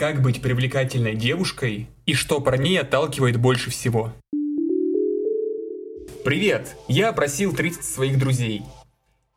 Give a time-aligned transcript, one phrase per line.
[0.00, 4.14] Как быть привлекательной девушкой и что парней отталкивает больше всего?
[6.24, 6.74] Привет!
[6.88, 8.62] Я опросил 30 своих друзей.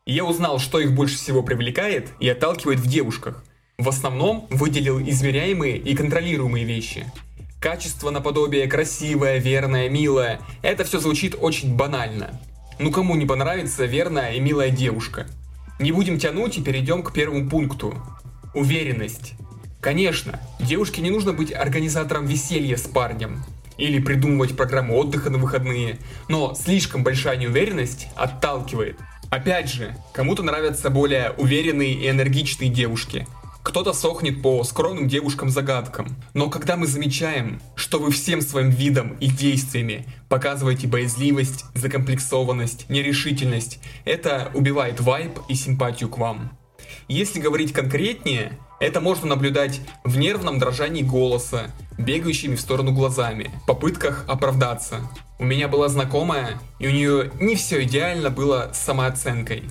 [0.06, 3.44] Я узнал, что их больше всего привлекает и отталкивает в девушках.
[3.76, 7.12] В основном выделил измеряемые и контролируемые вещи.
[7.60, 12.40] Качество наподобие красивое, верное, милое– это все звучит очень банально.
[12.78, 15.26] Ну кому не понравится верная и милая девушка?
[15.78, 17.94] Не будем тянуть и перейдем к первому пункту.
[18.54, 19.34] Уверенность.
[19.84, 23.44] Конечно, девушке не нужно быть организатором веселья с парнем
[23.76, 28.98] или придумывать программу отдыха на выходные, но слишком большая неуверенность отталкивает.
[29.28, 33.26] Опять же, кому-то нравятся более уверенные и энергичные девушки,
[33.62, 36.16] кто-то сохнет по скромным девушкам-загадкам.
[36.32, 43.80] Но когда мы замечаем, что вы всем своим видом и действиями показываете боязливость, закомплексованность, нерешительность,
[44.06, 46.56] это убивает вайб и симпатию к вам.
[47.08, 54.24] Если говорить конкретнее, это можно наблюдать в нервном дрожании голоса, бегающими в сторону глазами, попытках
[54.28, 55.00] оправдаться.
[55.38, 59.64] У меня была знакомая, и у нее не все идеально было с самооценкой.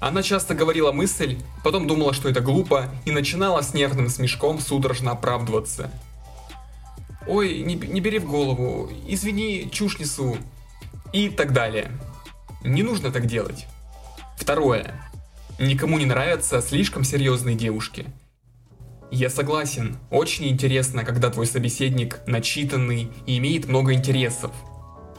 [0.00, 5.12] Она часто говорила мысль, потом думала, что это глупо, и начинала с нервным смешком судорожно
[5.12, 5.90] оправдываться.
[7.26, 10.36] «Ой, не, не бери в голову, извини, чушь несу»,
[11.12, 11.90] и так далее.
[12.62, 13.66] Не нужно так делать.
[14.36, 14.94] Второе.
[15.58, 18.06] Никому не нравятся слишком серьезные девушки.
[19.10, 24.52] Я согласен, очень интересно, когда твой собеседник начитанный и имеет много интересов.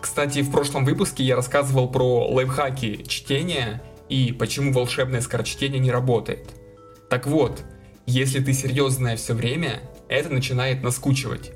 [0.02, 6.50] Кстати, в прошлом выпуске я рассказывал про лайфхаки чтения и почему волшебное скорочтение не работает.
[7.10, 7.64] Так вот,
[8.06, 11.52] если ты серьезная все время, это начинает наскучивать.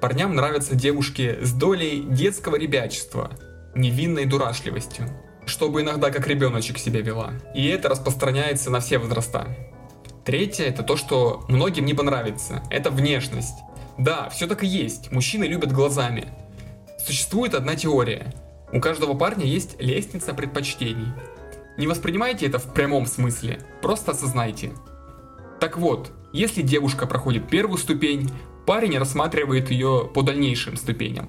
[0.00, 3.30] Парням нравятся девушки с долей детского ребячества,
[3.74, 5.08] невинной дурашливостью
[5.46, 7.34] чтобы иногда как ребеночек себя вела.
[7.54, 9.46] И это распространяется на все возраста.
[10.24, 12.62] Третье это то, что многим не понравится.
[12.70, 13.58] Это внешность.
[13.98, 15.12] Да, все так и есть.
[15.12, 16.28] Мужчины любят глазами.
[16.98, 18.32] Существует одна теория.
[18.72, 21.12] У каждого парня есть лестница предпочтений.
[21.76, 24.72] Не воспринимайте это в прямом смысле, просто осознайте.
[25.60, 28.30] Так вот, если девушка проходит первую ступень,
[28.66, 31.28] парень рассматривает ее по дальнейшим ступеням.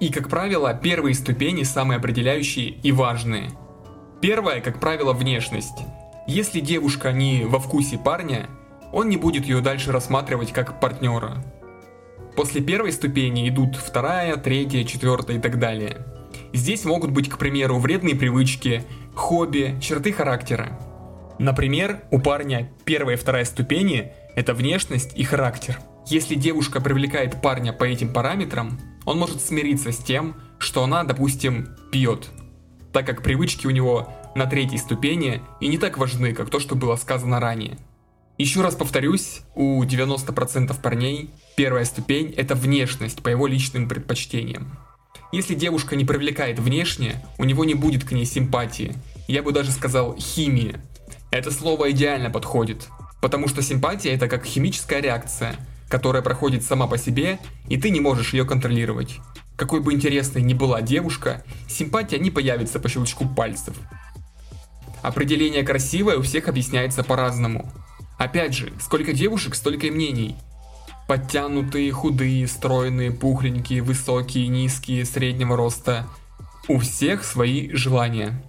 [0.00, 3.50] И, как правило, первые ступени самые определяющие и важные.
[4.20, 5.78] Первая, как правило, внешность.
[6.26, 8.48] Если девушка не во вкусе парня,
[8.92, 11.44] он не будет ее дальше рассматривать как партнера.
[12.34, 15.98] После первой ступени идут вторая, третья, четвертая и так далее.
[16.54, 18.84] Здесь могут быть, к примеру, вредные привычки,
[19.14, 20.78] хобби, черты характера.
[21.38, 25.78] Например, у парня первая и вторая ступени– это внешность и характер.
[26.06, 31.68] Если девушка привлекает парня по этим параметрам, он может смириться с тем, что она, допустим,
[31.92, 32.30] пьет,
[32.92, 36.74] так как привычки у него на третьей ступени и не так важны, как то, что
[36.74, 37.78] было сказано ранее.
[38.36, 44.78] Еще раз повторюсь, у 90% парней первая ступень– это внешность по его личным предпочтениям.
[45.32, 48.94] Если девушка не привлекает внешне, у него не будет к ней симпатии,
[49.28, 50.76] я бы даже сказал химии.
[51.30, 52.88] Это слово идеально подходит,
[53.20, 55.56] потому что симпатия– это как химическая реакция–
[55.94, 59.20] которая проходит сама по себе, и ты не можешь ее контролировать.
[59.56, 63.76] Какой бы интересной ни была девушка, симпатия не появится по щелчку пальцев.
[65.04, 67.70] Определение красивое у всех объясняется по-разному.
[68.16, 70.34] Опять же, сколько девушек, столько и мнений.
[71.06, 76.06] Подтянутые, худые, стройные, пухленькие, высокие, низкие, среднего роста.
[76.68, 78.42] У всех свои желания.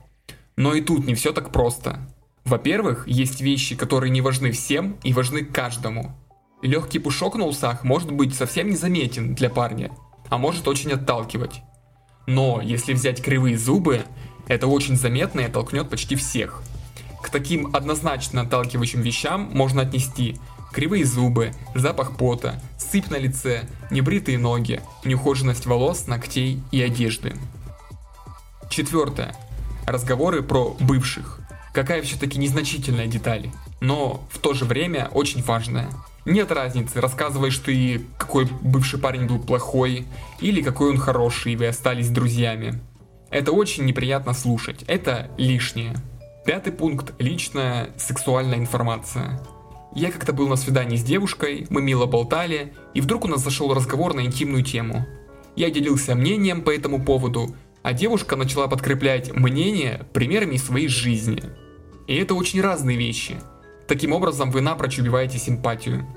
[0.55, 2.09] Но и тут не все так просто.
[2.45, 6.15] Во-первых, есть вещи, которые не важны всем и важны каждому.
[6.61, 9.91] Легкий пушок на усах может быть совсем незаметен для парня,
[10.29, 11.63] а может очень отталкивать.
[12.27, 14.05] Но если взять кривые зубы,
[14.47, 16.61] это очень заметно и оттолкнет почти всех.
[17.21, 20.37] К таким однозначно отталкивающим вещам можно отнести
[20.75, 27.33] кривые зубы, запах пота, сыпь на лице, небритые ноги, неухоженность волос, ногтей и одежды.
[28.69, 29.35] Четвертое.
[29.87, 31.39] Разговоры про бывших.
[31.73, 35.89] Какая все-таки незначительная деталь, но в то же время очень важная.
[36.25, 40.05] Нет разницы, рассказываешь ты, какой бывший парень был плохой,
[40.39, 42.81] или какой он хороший, и вы остались друзьями.
[43.35, 45.93] Это очень неприятно слушать, это лишнее.
[46.45, 49.41] Пятый пункт– личная сексуальная информация.
[49.93, 53.73] Я как-то был на свидании с девушкой, мы мило болтали, и вдруг у нас зашел
[53.73, 55.05] разговор на интимную тему.
[55.57, 57.53] Я делился мнением по этому поводу,
[57.83, 61.43] а девушка начала подкреплять мнение примерами своей жизни.
[62.07, 63.35] И это очень разные вещи–
[63.87, 66.07] Таким образом, вы напрочь убиваете симпатию.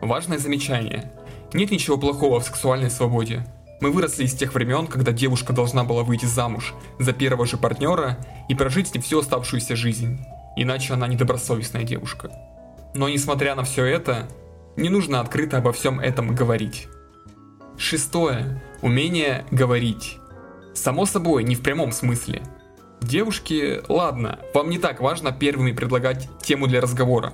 [0.00, 1.12] Важное замечание.
[1.52, 3.44] Нет ничего плохого в сексуальной свободе.
[3.80, 8.18] Мы выросли из тех времен, когда девушка должна была выйти замуж за первого же партнера
[8.48, 10.18] и прожить с ним всю оставшуюся жизнь.
[10.56, 12.30] Иначе она недобросовестная девушка.
[12.94, 14.28] Но несмотря на все это,
[14.76, 16.88] Не нужно открыто обо всем этом говорить.
[17.78, 18.62] Шестое.
[18.82, 20.18] Умение говорить.
[20.74, 22.42] Само собой, не в прямом смысле.
[23.00, 27.32] Девушки, ладно, вам не так важно первыми предлагать тему для разговора.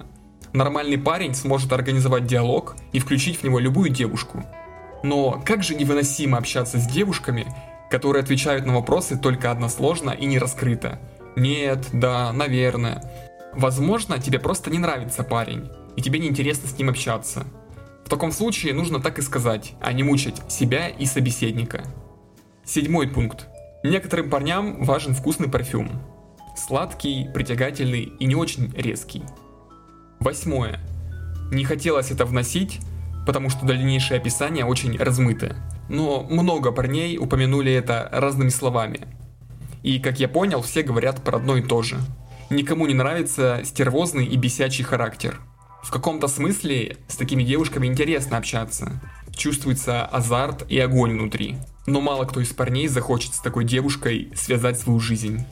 [0.52, 4.44] Нормальный парень сможет организовать диалог и включить в него любую девушку.
[5.02, 7.46] Но как же невыносимо общаться с девушками,
[7.90, 10.98] которые отвечают на вопросы только односложно и не раскрыто.
[11.36, 13.02] Нет, да, наверное.
[13.52, 17.44] Возможно, тебе просто не нравится парень, и тебе неинтересно с ним общаться.
[18.04, 21.84] В таком случае нужно так и сказать, а не мучать себя и собеседника.
[22.64, 23.48] Седьмой пункт.
[23.82, 26.00] Некоторым парням важен вкусный парфюм.
[26.56, 29.22] Сладкий, притягательный и не очень резкий.
[30.20, 30.78] Восьмое.
[31.50, 32.80] Не хотелось это вносить,
[33.26, 35.56] потому что дальнейшее описание очень размыто.
[35.88, 39.00] Но много парней упомянули это разными словами.
[39.82, 41.98] И, как я понял, все говорят про одно и то же.
[42.50, 45.40] Никому не нравится стервозный и бесячий характер.
[45.82, 49.00] В каком-то смысле с такими девушками интересно общаться.
[49.34, 51.56] Чувствуется азарт и огонь внутри.
[51.86, 55.44] Но мало кто из парней захочет с такой девушкой связать свою жизнь.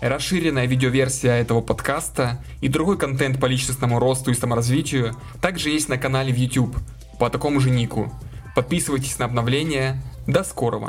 [0.00, 5.96] Расширенная видеоверсия этого подкаста и другой контент по личностному росту и саморазвитию также есть на
[5.96, 6.76] канале в YouTube
[7.18, 8.12] по такому же нику.
[8.54, 10.02] Подписывайтесь на обновления.
[10.26, 10.86] До скорого!